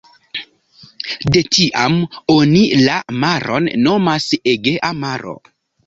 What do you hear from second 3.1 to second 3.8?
maron